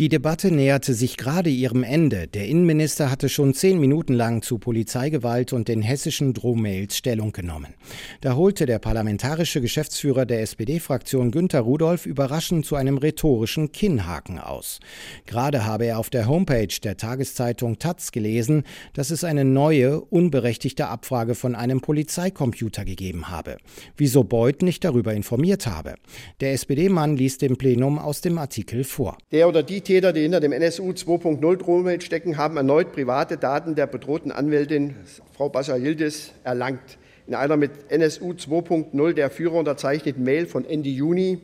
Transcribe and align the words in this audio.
Die 0.00 0.08
Debatte 0.08 0.50
näherte 0.50 0.94
sich 0.94 1.18
gerade 1.18 1.50
ihrem 1.50 1.82
Ende. 1.82 2.26
Der 2.26 2.48
Innenminister 2.48 3.10
hatte 3.10 3.28
schon 3.28 3.52
zehn 3.52 3.78
Minuten 3.78 4.14
lang 4.14 4.40
zu 4.40 4.56
Polizeigewalt 4.56 5.52
und 5.52 5.68
den 5.68 5.82
hessischen 5.82 6.32
Drohmails 6.32 6.96
Stellung 6.96 7.32
genommen. 7.32 7.74
Da 8.22 8.34
holte 8.34 8.64
der 8.64 8.78
parlamentarische 8.78 9.60
Geschäftsführer 9.60 10.24
der 10.24 10.40
SPD-Fraktion 10.40 11.30
Günter 11.30 11.60
Rudolph 11.60 12.06
überraschend 12.06 12.64
zu 12.64 12.76
einem 12.76 12.96
rhetorischen 12.96 13.72
Kinnhaken 13.72 14.38
aus. 14.38 14.80
Gerade 15.26 15.66
habe 15.66 15.84
er 15.84 15.98
auf 15.98 16.08
der 16.08 16.26
Homepage 16.26 16.80
der 16.82 16.96
Tageszeitung 16.96 17.78
Taz 17.78 18.10
gelesen, 18.10 18.62
dass 18.94 19.10
es 19.10 19.22
eine 19.22 19.44
neue, 19.44 20.00
unberechtigte 20.00 20.86
Abfrage 20.86 21.34
von 21.34 21.54
einem 21.54 21.82
Polizeicomputer 21.82 22.86
gegeben 22.86 23.28
habe. 23.28 23.58
Wieso 23.98 24.24
Beuth 24.24 24.62
nicht 24.62 24.82
darüber 24.82 25.12
informiert 25.12 25.66
habe. 25.66 25.96
Der 26.40 26.54
SPD-Mann 26.54 27.18
liest 27.18 27.42
dem 27.42 27.58
Plenum 27.58 27.98
aus 27.98 28.22
dem 28.22 28.38
Artikel 28.38 28.84
vor. 28.84 29.18
Der 29.30 29.46
oder 29.46 29.62
die 29.62 29.89
Täter, 29.90 30.12
die 30.12 30.20
hinter 30.20 30.38
dem 30.38 30.52
NSU 30.52 30.92
2.0 30.92 31.56
Drohmail 31.56 32.00
stecken, 32.00 32.36
haben 32.36 32.56
erneut 32.56 32.92
private 32.92 33.36
Daten 33.36 33.74
der 33.74 33.88
bedrohten 33.88 34.30
Anwältin 34.30 34.94
Frau 35.36 35.48
Bascha-Yildiz 35.48 36.30
erlangt. 36.44 36.98
In 37.26 37.34
einer 37.34 37.56
mit 37.56 37.72
NSU 37.90 38.30
2.0 38.30 39.14
der 39.14 39.30
Führer 39.30 39.54
unterzeichneten 39.54 40.22
Mail 40.22 40.46
von 40.46 40.64
Ende 40.64 40.90
Juni 40.90 41.40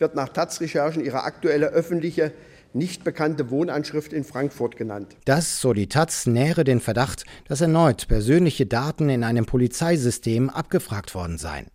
wird 0.00 0.16
nach 0.16 0.28
Taz-Recherchen 0.28 1.04
ihre 1.04 1.22
aktuelle 1.22 1.68
öffentliche 1.68 2.32
nicht 2.74 3.04
bekannte 3.04 3.50
Wohnanschrift 3.50 4.12
in 4.12 4.24
Frankfurt 4.24 4.76
genannt. 4.76 5.16
Das, 5.24 5.60
so 5.60 5.72
die 5.72 5.88
Taz, 5.88 6.26
nähere 6.26 6.64
den 6.64 6.80
Verdacht, 6.80 7.24
dass 7.46 7.60
erneut 7.60 8.08
persönliche 8.08 8.66
Daten 8.66 9.08
in 9.08 9.24
einem 9.24 9.46
Polizeisystem 9.46 10.50
abgefragt 10.50 11.14
worden 11.14 11.38
seien. 11.38 11.66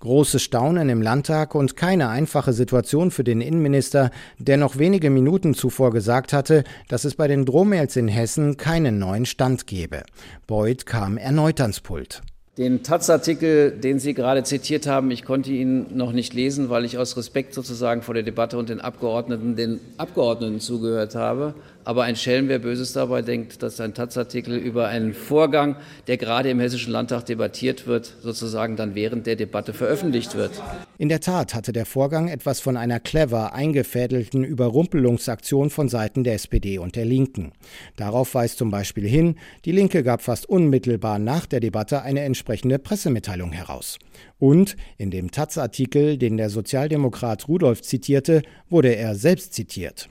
Großes 0.00 0.42
Staunen 0.42 0.88
im 0.88 1.02
Landtag 1.02 1.54
und 1.54 1.76
keine 1.76 2.08
einfache 2.08 2.52
Situation 2.52 3.10
für 3.10 3.24
den 3.24 3.40
Innenminister, 3.40 4.10
der 4.38 4.56
noch 4.56 4.78
wenige 4.78 5.10
Minuten 5.10 5.54
zuvor 5.54 5.90
gesagt 5.90 6.32
hatte, 6.32 6.64
dass 6.88 7.04
es 7.04 7.14
bei 7.14 7.28
den 7.28 7.44
Drohmails 7.44 7.96
in 7.96 8.08
Hessen 8.08 8.56
keinen 8.56 8.98
neuen 8.98 9.26
Stand 9.26 9.66
gebe. 9.66 10.02
Beuth 10.46 10.86
kam 10.86 11.18
erneut 11.18 11.60
ans 11.60 11.80
Pult. 11.80 12.22
Den 12.58 12.82
Taz-Artikel, 12.82 13.70
den 13.70 13.98
Sie 13.98 14.14
gerade 14.14 14.42
zitiert 14.42 14.86
haben, 14.86 15.10
ich 15.10 15.26
konnte 15.26 15.50
ihn 15.50 15.94
noch 15.94 16.12
nicht 16.12 16.32
lesen, 16.32 16.70
weil 16.70 16.86
ich 16.86 16.96
aus 16.96 17.14
Respekt 17.18 17.52
sozusagen 17.52 18.00
vor 18.00 18.14
der 18.14 18.22
Debatte 18.22 18.56
und 18.56 18.70
den 18.70 18.80
Abgeordneten 18.80 19.56
den 19.56 19.78
Abgeordneten 19.98 20.60
zugehört 20.60 21.14
habe. 21.14 21.52
Aber 21.84 22.02
ein 22.02 22.16
Schelm, 22.16 22.48
wer 22.48 22.58
Böses 22.58 22.94
dabei 22.94 23.22
denkt, 23.22 23.62
dass 23.62 23.78
ein 23.78 23.94
Taz-Artikel 23.94 24.56
über 24.56 24.88
einen 24.88 25.12
Vorgang, 25.14 25.76
der 26.08 26.16
gerade 26.16 26.50
im 26.50 26.58
Hessischen 26.58 26.92
Landtag 26.92 27.26
debattiert 27.26 27.86
wird, 27.86 28.12
sozusagen 28.22 28.74
dann 28.74 28.96
während 28.96 29.26
der 29.26 29.36
Debatte 29.36 29.72
veröffentlicht 29.72 30.34
wird. 30.34 30.50
In 30.98 31.08
der 31.08 31.20
Tat 31.20 31.54
hatte 31.54 31.72
der 31.72 31.86
Vorgang 31.86 32.26
etwas 32.26 32.58
von 32.58 32.76
einer 32.76 32.98
clever 32.98 33.52
eingefädelten 33.52 34.42
Überrumpelungsaktion 34.42 35.70
von 35.70 35.88
Seiten 35.88 36.24
der 36.24 36.34
SPD 36.34 36.78
und 36.78 36.96
der 36.96 37.04
Linken. 37.04 37.52
Darauf 37.96 38.34
weist 38.34 38.58
zum 38.58 38.72
Beispiel 38.72 39.06
hin, 39.06 39.36
die 39.64 39.72
Linke 39.72 40.02
gab 40.02 40.22
fast 40.22 40.48
unmittelbar 40.48 41.20
nach 41.20 41.46
der 41.46 41.60
Debatte 41.60 42.02
eine 42.02 42.22
entsprechende 42.46 42.78
Pressemitteilung 42.78 43.50
heraus. 43.50 43.98
Und 44.38 44.76
in 44.98 45.10
dem 45.10 45.32
Taz-Artikel, 45.32 46.16
den 46.16 46.36
der 46.36 46.48
Sozialdemokrat 46.48 47.48
Rudolph 47.48 47.82
zitierte, 47.82 48.42
wurde 48.70 48.94
er 48.94 49.16
selbst 49.16 49.52
zitiert. 49.52 50.08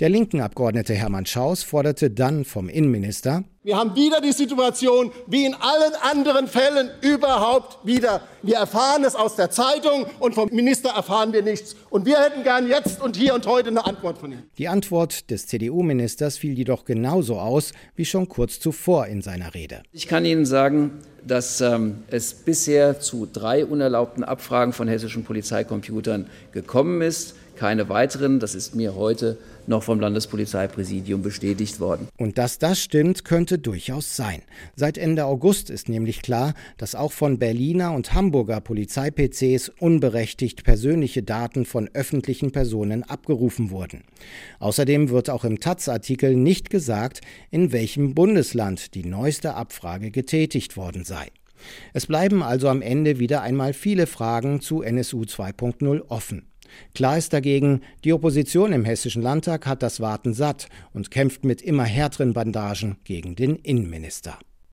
Der 0.00 0.08
linken 0.08 0.40
Abgeordnete 0.40 0.94
Hermann 0.94 1.26
Schaus 1.26 1.62
forderte 1.62 2.10
dann 2.10 2.44
vom 2.44 2.68
Innenminister, 2.68 3.44
wir 3.64 3.76
haben 3.76 3.94
wieder 3.94 4.20
die 4.20 4.32
Situation, 4.32 5.12
wie 5.28 5.44
in 5.44 5.54
allen 5.54 5.92
anderen 6.02 6.48
Fällen 6.48 6.90
überhaupt 7.00 7.86
wieder. 7.86 8.22
Wir 8.42 8.56
erfahren 8.56 9.04
es 9.04 9.14
aus 9.14 9.36
der 9.36 9.50
Zeitung 9.50 10.06
und 10.18 10.34
vom 10.34 10.48
Minister 10.50 10.90
erfahren 10.90 11.32
wir 11.32 11.42
nichts. 11.42 11.76
Und 11.88 12.04
wir 12.04 12.18
hätten 12.20 12.42
gern 12.42 12.68
jetzt 12.68 13.00
und 13.00 13.16
hier 13.16 13.34
und 13.34 13.46
heute 13.46 13.68
eine 13.68 13.86
Antwort 13.86 14.18
von 14.18 14.32
ihm. 14.32 14.42
Die 14.58 14.66
Antwort 14.66 15.30
des 15.30 15.46
CDU-Ministers 15.46 16.38
fiel 16.38 16.54
jedoch 16.54 16.84
genauso 16.84 17.38
aus 17.38 17.70
wie 17.94 18.04
schon 18.04 18.28
kurz 18.28 18.58
zuvor 18.58 19.06
in 19.06 19.22
seiner 19.22 19.54
Rede. 19.54 19.84
Ich 19.92 20.08
kann 20.08 20.24
Ihnen 20.24 20.44
sagen, 20.44 20.98
dass 21.24 21.60
ähm, 21.60 22.02
es 22.08 22.34
bisher 22.34 22.98
zu 22.98 23.28
drei 23.32 23.64
unerlaubten 23.64 24.24
Abfragen 24.24 24.72
von 24.72 24.88
hessischen 24.88 25.22
Polizeicomputern 25.22 26.26
gekommen 26.50 27.00
ist 27.00 27.36
keine 27.56 27.88
weiteren. 27.88 28.40
Das 28.40 28.54
ist 28.54 28.74
mir 28.74 28.94
heute 28.94 29.38
noch 29.66 29.82
vom 29.82 30.00
Landespolizeipräsidium 30.00 31.22
bestätigt 31.22 31.80
worden. 31.80 32.08
Und 32.18 32.38
dass 32.38 32.58
das 32.58 32.80
stimmt, 32.80 33.24
könnte 33.24 33.58
durchaus 33.58 34.16
sein. 34.16 34.42
Seit 34.76 34.98
Ende 34.98 35.24
August 35.24 35.70
ist 35.70 35.88
nämlich 35.88 36.22
klar, 36.22 36.54
dass 36.78 36.94
auch 36.94 37.12
von 37.12 37.38
Berliner 37.38 37.92
und 37.92 38.14
Hamburger 38.14 38.60
Polizei-PCs 38.60 39.70
unberechtigt 39.78 40.64
persönliche 40.64 41.22
Daten 41.22 41.64
von 41.64 41.88
öffentlichen 41.94 42.52
Personen 42.52 43.02
abgerufen 43.02 43.70
wurden. 43.70 44.04
Außerdem 44.58 45.10
wird 45.10 45.30
auch 45.30 45.44
im 45.44 45.60
Taz-Artikel 45.60 46.36
nicht 46.36 46.70
gesagt, 46.70 47.20
in 47.50 47.72
welchem 47.72 48.14
Bundesland 48.14 48.94
die 48.94 49.04
neueste 49.04 49.54
Abfrage 49.54 50.10
getätigt 50.10 50.76
worden 50.76 51.04
sei. 51.04 51.28
Es 51.92 52.06
bleiben 52.06 52.42
also 52.42 52.68
am 52.68 52.82
Ende 52.82 53.18
wieder 53.18 53.42
einmal 53.42 53.72
viele 53.72 54.06
Fragen 54.06 54.60
zu 54.60 54.82
NSU 54.82 55.22
2.0 55.22 56.02
offen. 56.08 56.51
Klar 56.94 57.18
ist 57.18 57.32
dagegen, 57.32 57.82
die 58.04 58.12
Opposition 58.12 58.72
im 58.72 58.84
Hessischen 58.84 59.22
Landtag 59.22 59.66
hat 59.66 59.82
das 59.82 60.00
Warten 60.00 60.34
satt 60.34 60.68
und 60.92 61.10
kämpft 61.10 61.44
mit 61.44 61.62
immer 61.62 61.84
härteren 61.84 62.32
Bandagen 62.32 62.96
gegen 63.04 63.34
den 63.34 63.56
Innenminister. 63.56 64.38